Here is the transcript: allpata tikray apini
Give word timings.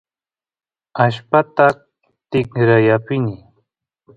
allpata 1.03 1.65
tikray 2.29 2.85
apini 2.97 3.33